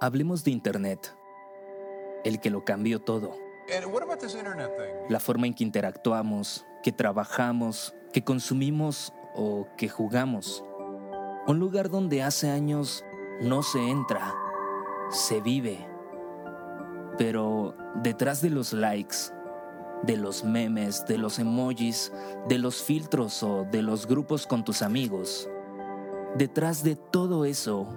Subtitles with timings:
[0.00, 1.12] Hablemos de Internet,
[2.22, 3.32] el que lo cambió todo.
[5.08, 10.62] La forma en que interactuamos, que trabajamos, que consumimos o que jugamos.
[11.48, 13.04] Un lugar donde hace años
[13.40, 14.36] no se entra,
[15.10, 15.84] se vive.
[17.18, 19.16] Pero detrás de los likes,
[20.04, 22.12] de los memes, de los emojis,
[22.48, 25.50] de los filtros o de los grupos con tus amigos,
[26.36, 27.88] detrás de todo eso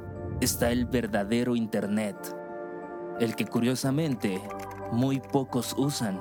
[0.41, 2.17] está el verdadero Internet,
[3.19, 4.41] el que curiosamente
[4.91, 6.19] muy pocos usan,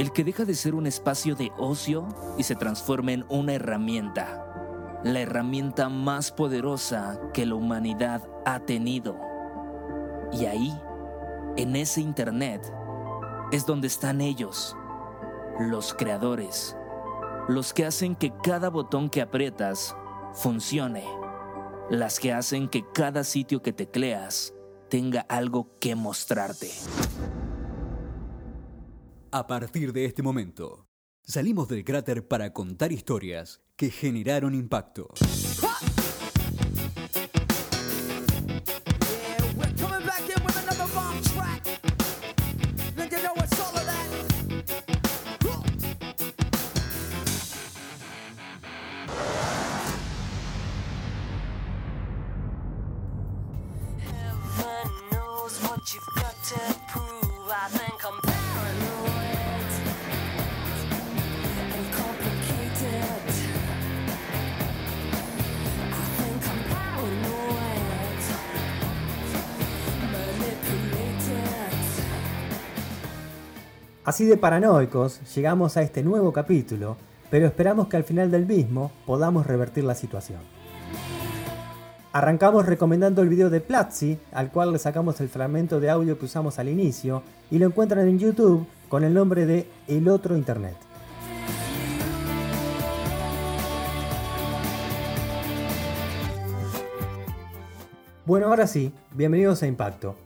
[0.00, 5.00] el que deja de ser un espacio de ocio y se transforma en una herramienta,
[5.04, 9.16] la herramienta más poderosa que la humanidad ha tenido.
[10.32, 10.76] Y ahí,
[11.56, 12.74] en ese Internet,
[13.52, 14.76] es donde están ellos,
[15.60, 16.76] los creadores,
[17.46, 19.94] los que hacen que cada botón que aprietas
[20.32, 21.04] funcione
[21.90, 24.54] las que hacen que cada sitio que tecleas
[24.88, 26.70] tenga algo que mostrarte.
[29.30, 30.86] A partir de este momento,
[31.22, 35.08] salimos del cráter para contar historias que generaron impacto.
[74.04, 76.98] Así de paranoicos llegamos a este nuevo capítulo,
[77.30, 80.40] pero esperamos que al final del mismo podamos revertir la situación.
[82.12, 86.26] Arrancamos recomendando el video de Platzi, al cual le sacamos el fragmento de audio que
[86.26, 90.76] usamos al inicio, y lo encuentran en YouTube con el nombre de El Otro Internet.
[98.26, 100.23] Bueno, ahora sí, bienvenidos a Impacto.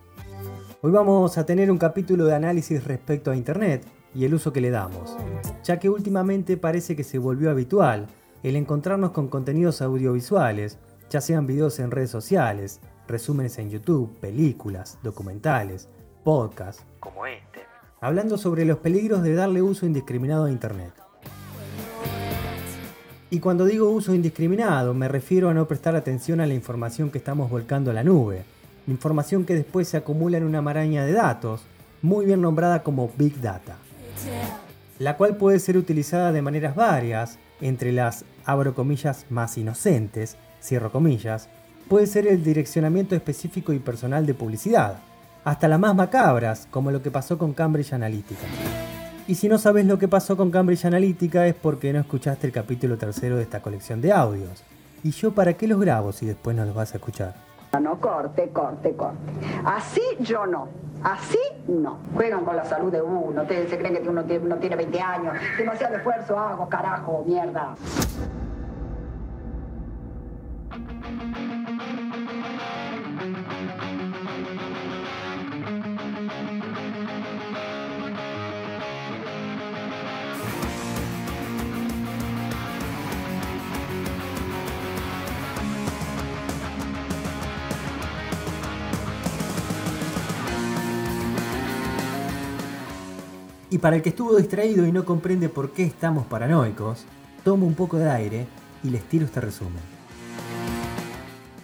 [0.80, 3.84] Hoy vamos a tener un capítulo de análisis respecto a Internet
[4.14, 5.16] y el uso que le damos,
[5.64, 8.06] ya que últimamente parece que se volvió habitual
[8.44, 10.78] el encontrarnos con contenidos audiovisuales,
[11.10, 15.88] ya sean videos en redes sociales, resúmenes en YouTube, películas, documentales,
[16.22, 17.62] podcasts, como este,
[18.00, 20.92] hablando sobre los peligros de darle uso indiscriminado a Internet.
[23.30, 27.18] Y cuando digo uso indiscriminado me refiero a no prestar atención a la información que
[27.18, 28.44] estamos volcando a la nube,
[28.88, 31.62] información que después se acumula en una maraña de datos,
[32.02, 33.76] muy bien nombrada como Big Data,
[34.98, 40.90] la cual puede ser utilizada de maneras varias, entre las, abro comillas, más inocentes, cierro
[40.90, 41.48] comillas,
[41.88, 44.98] puede ser el direccionamiento específico y personal de publicidad,
[45.44, 48.46] hasta las más macabras, como lo que pasó con Cambridge Analytica.
[49.26, 52.52] Y si no sabes lo que pasó con Cambridge Analytica es porque no escuchaste el
[52.52, 54.62] capítulo tercero de esta colección de audios.
[55.04, 57.47] ¿Y yo para qué los grabo si después no los vas a escuchar?
[57.80, 59.18] No, corte, corte, corte.
[59.64, 60.68] Así yo no.
[61.02, 61.98] Así no.
[62.14, 63.42] Juegan con la salud de uno.
[63.42, 65.34] Ustedes se creen que uno tiene, tiene 20 años.
[65.56, 67.74] Demasiado esfuerzo hago, carajo, mierda.
[93.78, 97.04] Y para el que estuvo distraído y no comprende por qué estamos paranoicos,
[97.44, 98.48] tomo un poco de aire
[98.82, 99.80] y les tiro este resumen.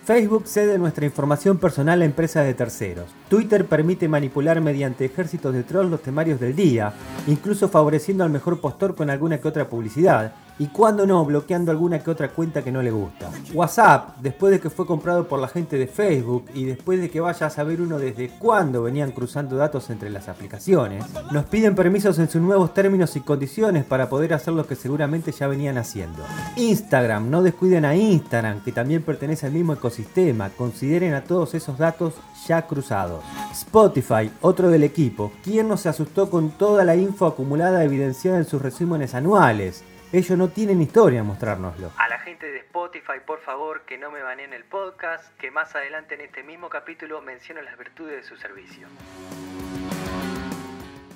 [0.04, 3.06] Facebook cede nuestra información personal a empresas de terceros.
[3.28, 6.92] Twitter permite manipular mediante ejércitos de trolls los temarios del día,
[7.26, 11.98] incluso favoreciendo al mejor postor con alguna que otra publicidad y cuando no, bloqueando alguna
[11.98, 13.30] que otra cuenta que no le gusta.
[13.52, 17.20] WhatsApp, después de que fue comprado por la gente de Facebook y después de que
[17.20, 22.18] vaya a saber uno desde cuándo venían cruzando datos entre las aplicaciones, nos piden permisos
[22.18, 26.22] en sus nuevos términos y condiciones para poder hacer lo que seguramente ya venían haciendo.
[26.56, 31.78] Instagram, no descuiden a Instagram, que también pertenece al mismo ecosistema, consideren a todos esos
[31.78, 32.14] datos
[32.46, 33.24] ya cruzados.
[33.52, 38.44] Spotify, otro del equipo, quien no se asustó con toda la info acumulada evidenciada en
[38.44, 39.82] sus resúmenes anuales?
[40.14, 41.90] Ellos no tienen historia mostrárnoslo.
[41.96, 45.74] A la gente de Spotify, por favor, que no me baneen el podcast, que más
[45.74, 48.86] adelante en este mismo capítulo menciono las virtudes de su servicio.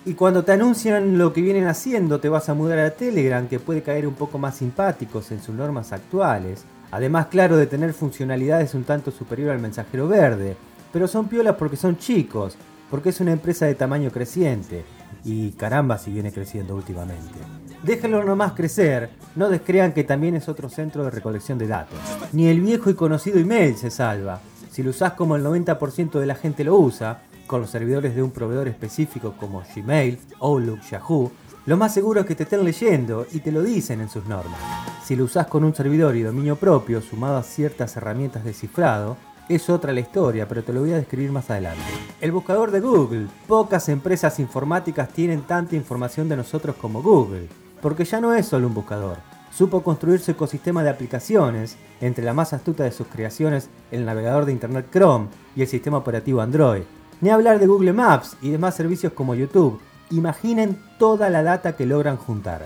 [0.04, 3.60] Y cuando te anuncian lo que vienen haciendo, te vas a mudar a Telegram, que
[3.60, 6.64] puede caer un poco más simpáticos en sus normas actuales.
[6.90, 10.56] Además, claro, de tener funcionalidades un tanto superior al mensajero verde.
[10.92, 12.58] pero son piolas porque son chicos,
[12.90, 14.84] porque es una empresa de tamaño creciente.
[15.24, 17.38] Y caramba si viene creciendo últimamente.
[17.82, 21.98] Déjenlo nomás crecer, no descrean que también es otro centro de recolección de datos.
[22.32, 24.40] Ni el viejo y conocido email se salva.
[24.70, 28.22] Si lo usás como el 90% de la gente lo usa, con los servidores de
[28.22, 31.30] un proveedor específico como Gmail, Outlook, Yahoo,
[31.66, 34.58] lo más seguro es que te estén leyendo y te lo dicen en sus normas.
[35.04, 39.16] Si lo usás con un servidor y dominio propio sumado a ciertas herramientas de cifrado,
[39.48, 41.82] es otra la historia, pero te lo voy a describir más adelante.
[42.20, 43.28] El buscador de Google.
[43.46, 47.48] Pocas empresas informáticas tienen tanta información de nosotros como Google,
[47.80, 49.16] porque ya no es solo un buscador.
[49.50, 54.44] Supo construir su ecosistema de aplicaciones, entre la más astuta de sus creaciones el navegador
[54.44, 56.82] de Internet Chrome y el sistema operativo Android.
[57.20, 59.80] Ni hablar de Google Maps y demás servicios como YouTube,
[60.10, 62.64] Imaginen toda la data que logran juntar.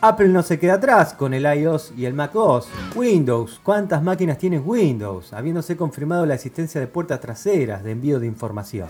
[0.00, 2.68] Apple no se queda atrás con el iOS y el macOS.
[2.94, 5.32] Windows, ¿cuántas máquinas tiene Windows?
[5.32, 8.88] Habiéndose confirmado la existencia de puertas traseras de envío de información.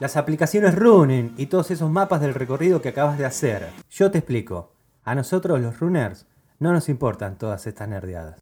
[0.00, 3.68] Las aplicaciones running y todos esos mapas del recorrido que acabas de hacer.
[3.90, 4.75] Yo te explico.
[5.08, 6.26] A nosotros los runners
[6.58, 8.40] no nos importan todas estas nerdeadas.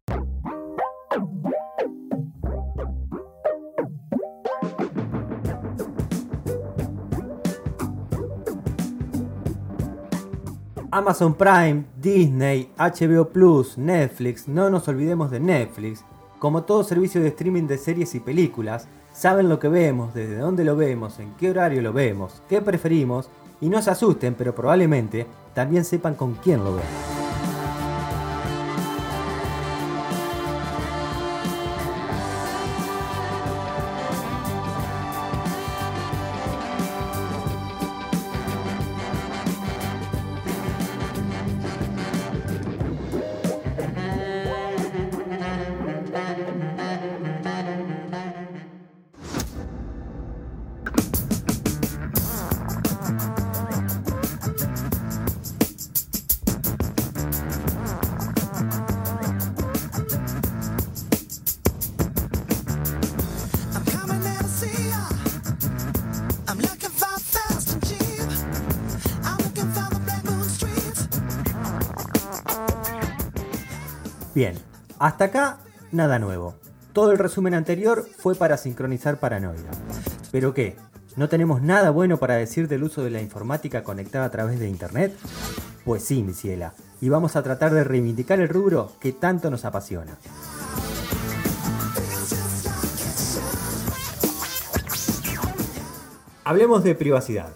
[10.89, 16.03] Amazon Prime, Disney, HBO Plus, Netflix, no nos olvidemos de Netflix,
[16.39, 20.63] como todo servicio de streaming de series y películas, saben lo que vemos, desde dónde
[20.63, 23.29] lo vemos, en qué horario lo vemos, qué preferimos,
[23.61, 27.14] y no se asusten, pero probablemente también sepan con quién lo vemos.
[74.35, 74.53] Bien,
[74.99, 75.59] hasta acá
[75.93, 76.55] nada nuevo.
[76.91, 79.71] Todo el resumen anterior fue para sincronizar paranoia.
[80.29, 80.75] ¿Pero qué?
[81.15, 84.67] ¿No tenemos nada bueno para decir del uso de la informática conectada a través de
[84.67, 85.15] Internet?
[85.85, 89.63] Pues sí, mi ciela, y vamos a tratar de reivindicar el rubro que tanto nos
[89.63, 90.17] apasiona.
[96.43, 97.53] Hablemos de privacidad.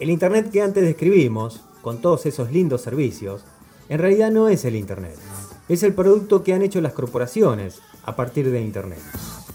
[0.00, 3.44] El Internet que antes describimos, con todos esos lindos servicios,
[3.88, 5.27] en realidad no es el Internet
[5.68, 9.00] es el producto que han hecho las corporaciones a partir de Internet.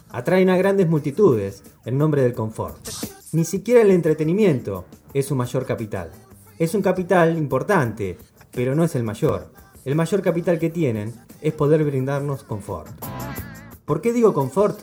[0.10, 2.88] Atraen a grandes multitudes en nombre del confort.
[3.32, 6.12] Ni siquiera el entretenimiento es su mayor capital.
[6.60, 8.18] Es un capital importante,
[8.52, 9.52] pero no es el mayor.
[9.86, 12.92] El mayor capital que tienen es poder brindarnos confort.
[13.86, 14.80] ¿Por qué digo confort?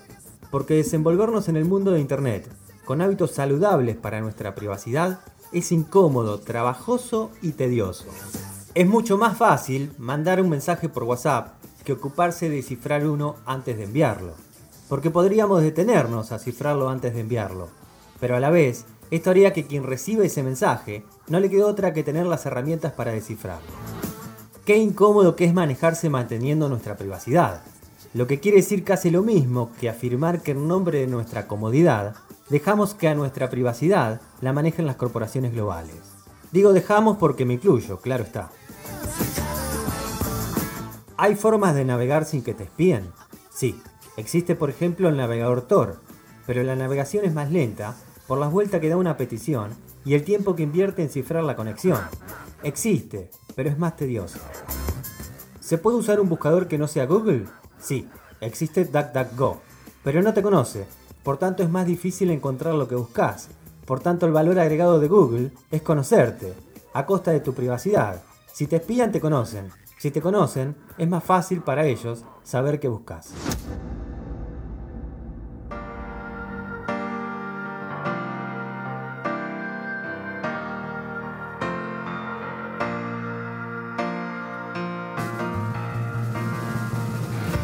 [0.51, 2.51] Porque desenvolvernos en el mundo de Internet
[2.85, 5.21] con hábitos saludables para nuestra privacidad
[5.53, 8.07] es incómodo, trabajoso y tedioso.
[8.73, 13.77] Es mucho más fácil mandar un mensaje por WhatsApp que ocuparse de cifrar uno antes
[13.77, 14.35] de enviarlo.
[14.89, 17.69] Porque podríamos detenernos a cifrarlo antes de enviarlo.
[18.21, 21.93] Pero a la vez, esto haría que quien recibe ese mensaje no le quede otra
[21.93, 23.67] que tener las herramientas para descifrarlo.
[24.65, 27.63] Qué incómodo que es manejarse manteniendo nuestra privacidad.
[28.15, 32.15] Lo que quiere decir casi lo mismo que afirmar que en nombre de nuestra comodidad,
[32.51, 35.97] dejamos que a nuestra privacidad la manejen las corporaciones globales.
[36.53, 38.51] Digo dejamos porque me incluyo, claro está.
[41.23, 43.13] ¿Hay formas de navegar sin que te espíen?
[43.51, 43.79] Sí,
[44.17, 46.01] existe por ejemplo el navegador Tor,
[46.47, 47.95] pero la navegación es más lenta
[48.27, 49.73] por las vueltas que da una petición
[50.07, 51.99] y el tiempo que invierte en cifrar la conexión.
[52.63, 54.39] Existe, pero es más tedioso.
[55.61, 57.45] ¿Se puede usar un buscador que no sea Google?
[57.79, 58.09] Sí,
[58.41, 59.61] existe DuckDuckGo,
[60.03, 60.87] pero no te conoce,
[61.23, 63.51] por tanto es más difícil encontrar lo que buscas.
[63.85, 66.55] Por tanto el valor agregado de Google es conocerte,
[66.95, 68.23] a costa de tu privacidad.
[68.51, 69.71] Si te espían te conocen,
[70.01, 73.35] si te conocen, es más fácil para ellos saber qué buscas.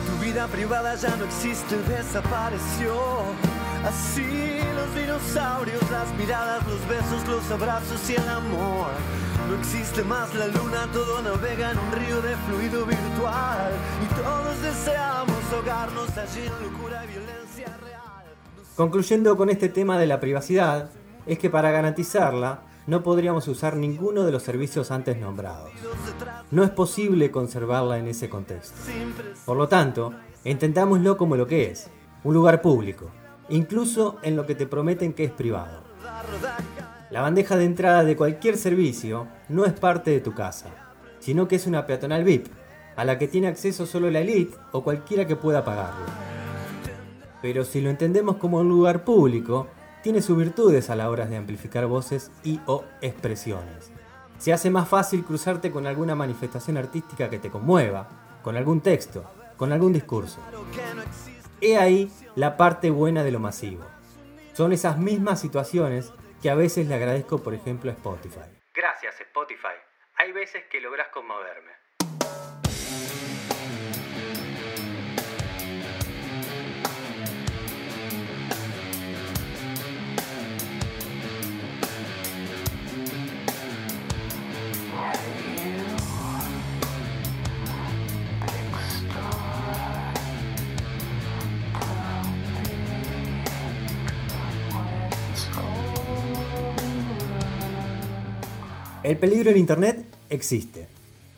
[0.07, 2.93] Tu vida privada ya no existe, desapareció.
[3.87, 8.91] Así los dinosaurios, las miradas, los besos, los abrazos y el amor.
[9.49, 13.73] No existe más la luna, todo navega en un río de fluido virtual.
[14.03, 18.25] Y todos deseamos ahogarnos allí en locura y violencia real.
[18.75, 20.91] Concluyendo con este tema de la privacidad,
[21.25, 25.71] es que para garantizarla no podríamos usar ninguno de los servicios antes nombrados.
[26.51, 28.77] No es posible conservarla en ese contexto.
[29.45, 30.13] Por lo tanto,
[30.43, 31.89] entendámoslo como lo que es,
[32.25, 33.11] un lugar público,
[33.49, 35.83] incluso en lo que te prometen que es privado.
[37.11, 40.69] La bandeja de entrada de cualquier servicio no es parte de tu casa,
[41.21, 42.49] sino que es una peatonal VIP,
[42.97, 46.07] a la que tiene acceso solo la elite o cualquiera que pueda pagarlo.
[47.43, 49.69] Pero si lo entendemos como un lugar público,
[50.03, 53.91] tiene sus virtudes a la hora de amplificar voces y o expresiones.
[54.39, 58.09] Se hace más fácil cruzarte con alguna manifestación artística que te conmueva,
[58.43, 59.25] con algún texto,
[59.57, 60.39] con algún discurso.
[61.61, 63.85] He ahí la parte buena de lo masivo.
[64.53, 66.13] Son esas mismas situaciones
[66.43, 68.45] que a veces le agradezco, por ejemplo, a Spotify.
[68.75, 69.77] Gracias, Spotify.
[70.17, 71.73] Hay veces que logras conmoverme.
[99.07, 100.89] El peligro en Internet existe.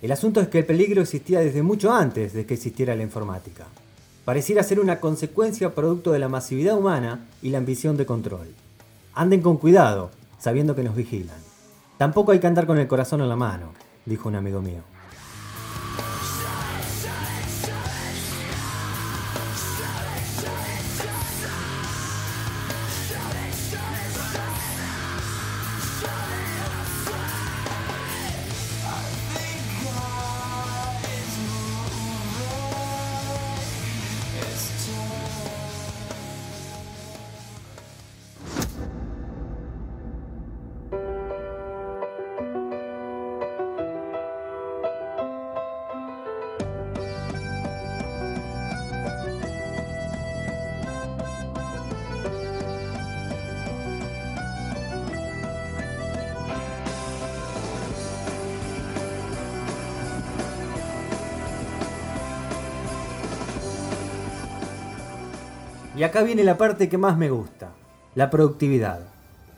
[0.00, 3.66] El asunto es que el peligro existía desde mucho antes de que existiera la informática.
[4.24, 8.54] Pareciera ser una consecuencia producto de la masividad humana y la ambición de control.
[9.12, 11.36] Anden con cuidado, sabiendo que nos vigilan.
[11.98, 13.74] Tampoco hay que andar con el corazón en la mano,
[14.06, 14.80] dijo un amigo mío.
[65.98, 67.70] Y acá viene la parte que más me gusta,
[68.14, 69.00] la productividad.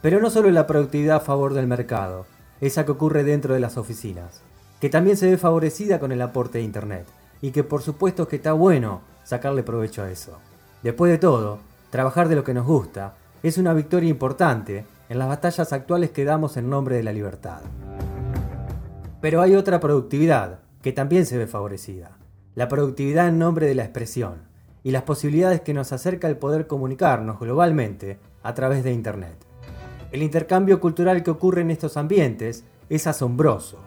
[0.01, 2.25] Pero no solo la productividad a favor del mercado,
[2.63, 4.41] esa que ocurre dentro de las oficinas,
[4.81, 7.05] que también se ve favorecida con el aporte de Internet,
[7.43, 10.39] y que por supuesto que está bueno sacarle provecho a eso.
[10.83, 11.59] Después de todo,
[11.91, 16.25] trabajar de lo que nos gusta es una victoria importante en las batallas actuales que
[16.25, 17.61] damos en nombre de la libertad.
[19.21, 22.13] Pero hay otra productividad que también se ve favorecida,
[22.55, 24.49] la productividad en nombre de la expresión
[24.83, 29.37] y las posibilidades que nos acerca el poder comunicarnos globalmente a través de Internet.
[30.13, 33.79] El intercambio cultural que ocurre en estos ambientes es asombroso.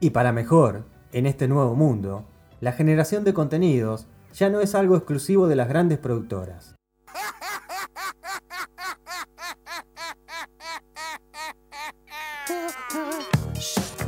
[0.00, 2.24] Y para mejor, en este nuevo mundo,
[2.60, 6.74] la generación de contenidos ya no es algo exclusivo de las grandes productoras.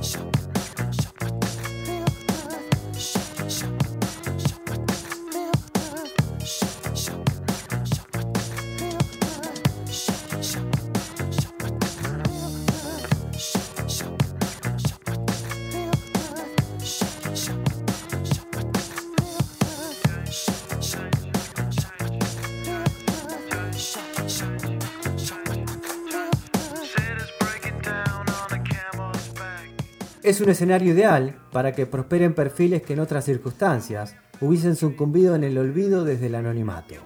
[30.29, 35.43] Es un escenario ideal para que prosperen perfiles que en otras circunstancias hubiesen sucumbido en
[35.43, 36.97] el olvido desde el anonimato.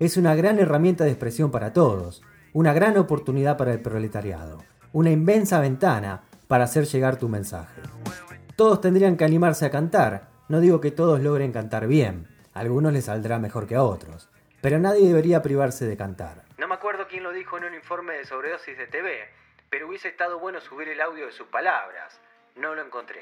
[0.00, 5.12] Es una gran herramienta de expresión para todos, una gran oportunidad para el proletariado, una
[5.12, 7.80] inmensa ventana para hacer llegar tu mensaje.
[8.56, 12.92] Todos tendrían que animarse a cantar, no digo que todos logren cantar bien, a algunos
[12.92, 14.28] les saldrá mejor que a otros,
[14.60, 16.42] pero nadie debería privarse de cantar.
[16.58, 19.12] No me acuerdo quién lo dijo en un informe de sobredosis de TV,
[19.70, 22.20] pero hubiese estado bueno subir el audio de sus palabras
[22.56, 23.20] no lo encontré.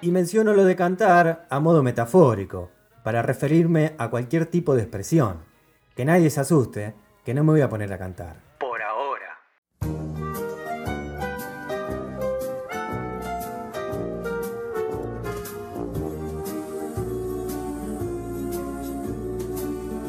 [0.00, 2.70] Y menciono lo de cantar a modo metafórico,
[3.02, 5.44] para referirme a cualquier tipo de expresión.
[5.94, 6.94] Que nadie se asuste,
[7.24, 8.36] que no me voy a poner a cantar.
[8.58, 9.38] Por ahora.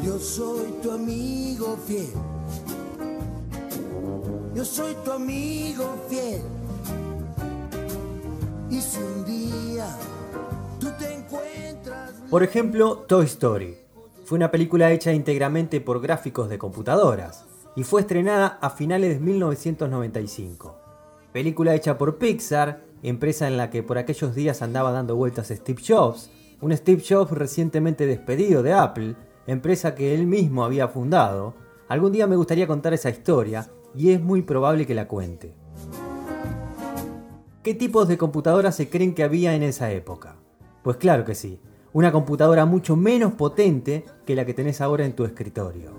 [0.02, 2.31] Yo soy tu amigo fiel
[4.64, 6.42] soy tu amigo fiel.
[8.70, 9.86] Y si un día
[10.78, 12.12] tú te encuentras...
[12.30, 13.76] Por ejemplo, Toy Story.
[14.24, 19.20] fue una película hecha íntegramente por gráficos de computadoras y fue estrenada a finales de
[19.20, 20.76] 1995.
[21.32, 25.82] Película hecha por Pixar, empresa en la que por aquellos días andaba dando vueltas Steve
[25.86, 29.16] Jobs, un Steve Jobs recientemente despedido de Apple,
[29.46, 31.54] empresa que él mismo había fundado.
[31.88, 35.54] Algún día me gustaría contar esa historia y es muy probable que la cuente.
[37.62, 40.36] ¿Qué tipos de computadoras se creen que había en esa época?
[40.82, 41.60] Pues claro que sí,
[41.92, 45.92] una computadora mucho menos potente que la que tenés ahora en tu escritorio.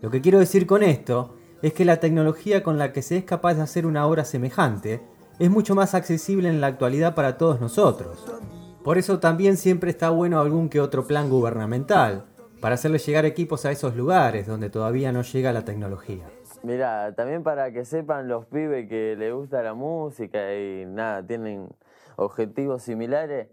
[0.00, 3.24] Lo que quiero decir con esto es que la tecnología con la que se es
[3.24, 5.02] capaz de hacer una obra semejante
[5.38, 8.24] es mucho más accesible en la actualidad para todos nosotros.
[8.84, 12.26] Por eso también siempre está bueno algún que otro plan gubernamental,
[12.60, 16.30] para hacerle llegar equipos a esos lugares donde todavía no llega la tecnología.
[16.62, 21.68] Mira, también para que sepan los pibes que les gusta la música y nada, tienen
[22.16, 23.48] objetivos similares,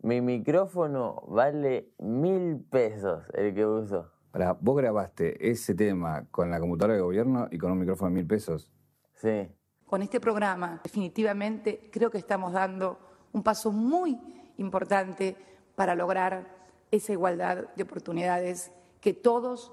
[0.00, 4.10] mi micrófono vale mil pesos el que uso.
[4.30, 8.14] Para, ¿Vos grabaste ese tema con la computadora de gobierno y con un micrófono de
[8.14, 8.72] mil pesos?
[9.14, 9.48] Sí.
[9.86, 12.98] Con este programa, definitivamente, creo que estamos dando
[13.32, 14.18] un paso muy
[14.56, 15.36] importante
[15.74, 16.46] para lograr
[16.90, 19.72] esa igualdad de oportunidades que todos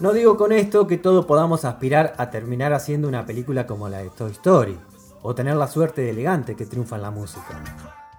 [0.00, 3.98] No digo con esto que todos podamos aspirar a terminar haciendo una película como la
[3.98, 4.78] de Toy Story,
[5.20, 7.62] o tener la suerte de elegante que triunfa en la música.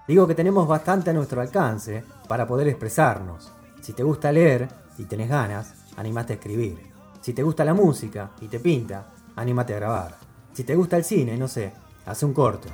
[0.06, 3.52] Digo que tenemos bastante a nuestro alcance para poder expresarnos.
[3.80, 6.92] Si te gusta leer y tenés ganas, animate a escribir.
[7.20, 10.14] Si te gusta la música y te pinta, animate a grabar.
[10.52, 11.72] Si te gusta el cine, no sé,
[12.06, 12.68] hace un corto.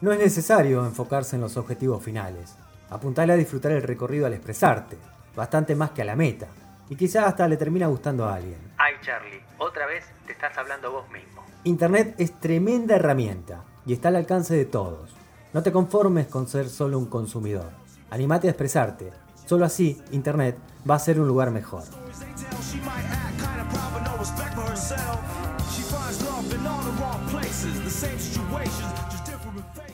[0.00, 2.54] No es necesario enfocarse en los objetivos finales.
[2.90, 4.96] Apuntale a disfrutar el recorrido al expresarte,
[5.34, 6.46] bastante más que a la meta.
[6.88, 8.58] Y quizás hasta le termina gustando a alguien.
[8.76, 11.42] Ay, Charlie, otra vez te estás hablando vos mismo.
[11.64, 15.14] Internet es tremenda herramienta y está al alcance de todos.
[15.52, 17.70] No te conformes con ser solo un consumidor.
[18.10, 19.12] Animate a expresarte.
[19.46, 21.82] Solo así, Internet va a ser un lugar mejor.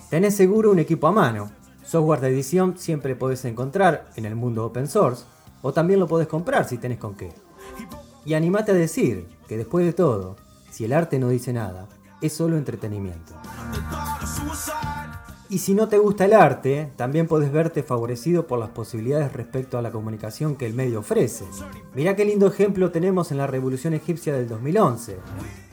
[0.08, 1.50] Tenés seguro un equipo a mano.
[1.84, 5.24] Software de edición siempre podés encontrar en el mundo open source,
[5.62, 7.32] o también lo podés comprar si tenés con qué.
[8.24, 10.36] Y animate a decir que después de todo,
[10.70, 11.88] si el arte no dice nada,
[12.20, 13.34] es solo entretenimiento.
[15.48, 19.78] Y si no te gusta el arte, también podés verte favorecido por las posibilidades respecto
[19.78, 21.44] a la comunicación que el medio ofrece.
[21.94, 25.16] Mirá qué lindo ejemplo tenemos en la Revolución Egipcia del 2011.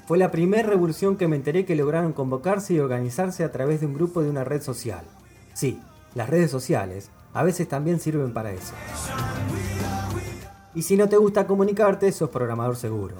[0.07, 3.85] Fue la primera revolución que me enteré que lograron convocarse y organizarse a través de
[3.85, 5.05] un grupo de una red social.
[5.53, 5.79] Sí,
[6.15, 8.73] las redes sociales a veces también sirven para eso.
[10.77, 13.15] Y si no te gusta comunicarte, sos programador seguro.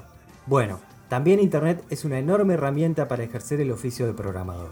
[0.46, 4.70] Bueno, también Internet es una enorme herramienta para ejercer el oficio de programador.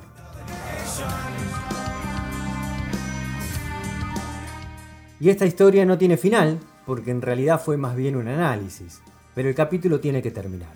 [5.18, 9.00] Y esta historia no tiene final, porque en realidad fue más bien un análisis,
[9.34, 10.70] pero el capítulo tiene que terminar.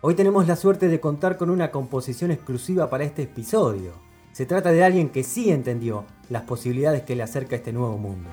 [0.00, 3.92] Hoy tenemos la suerte de contar con una composición exclusiva para este episodio.
[4.32, 8.30] Se trata de alguien que sí entendió las posibilidades que le acerca este nuevo mundo.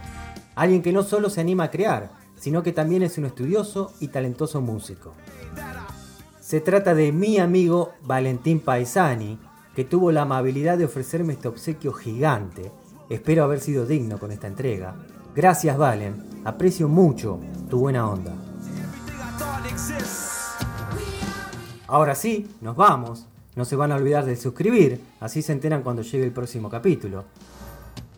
[0.56, 4.08] Alguien que no solo se anima a crear, sino que también es un estudioso y
[4.08, 5.14] talentoso músico.
[6.40, 9.38] Se trata de mi amigo Valentín Paisani,
[9.76, 12.72] que tuvo la amabilidad de ofrecerme este obsequio gigante.
[13.10, 14.96] Espero haber sido digno con esta entrega.
[15.36, 18.34] Gracias Valen, aprecio mucho tu buena onda.
[21.86, 23.28] Ahora sí, nos vamos.
[23.56, 27.24] No se van a olvidar de suscribir, así se enteran cuando llegue el próximo capítulo.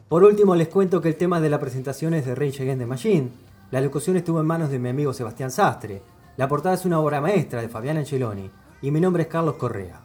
[0.07, 2.86] Por último, les cuento que el tema de la presentación es de Rage Against the
[2.86, 3.42] Machine.
[3.73, 6.03] La locución estuvo en manos de mi amigo Sebastián Sastre.
[6.38, 8.51] La portada es una obra maestra de Fabián Angeloni.
[8.83, 9.99] Y mi nombre es Carlos Correa.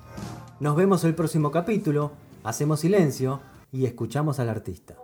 [0.58, 2.12] Nos vemos el próximo capítulo,
[2.44, 4.96] hacemos silencio y escuchamos al artista.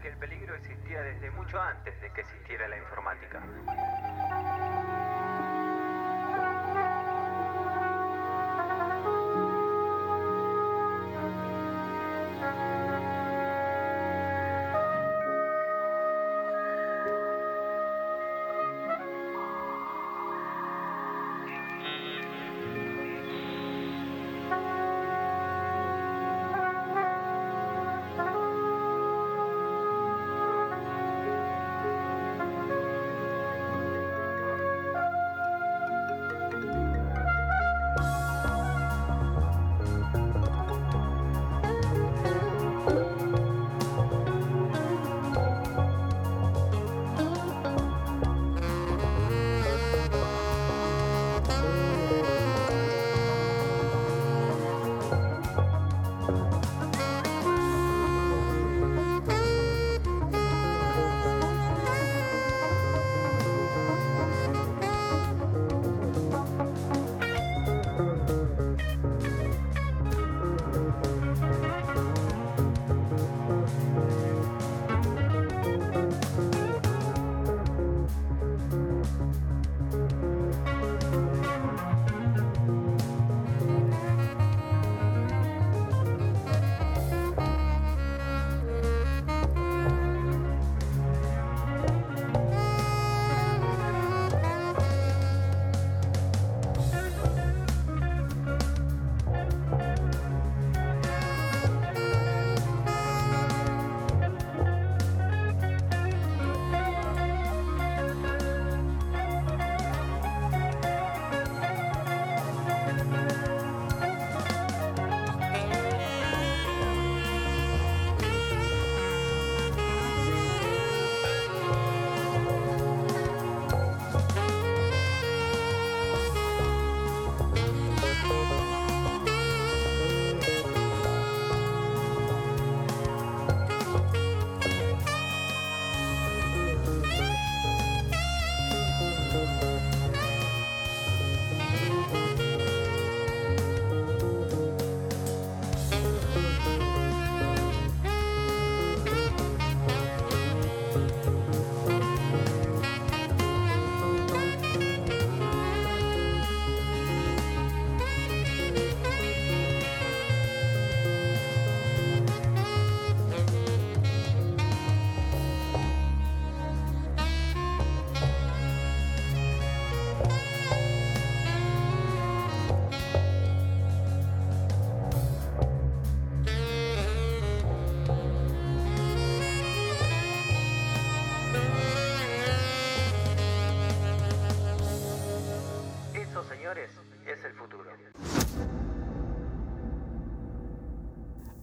[0.00, 3.40] Que el peligro existía desde mucho antes de que existiera la informática.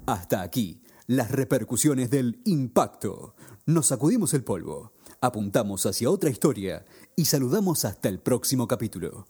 [0.07, 3.35] Hasta aquí, las repercusiones del impacto.
[3.65, 6.85] Nos sacudimos el polvo, apuntamos hacia otra historia
[7.17, 9.27] y saludamos hasta el próximo capítulo.